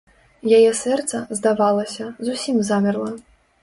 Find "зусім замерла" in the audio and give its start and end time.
2.31-3.11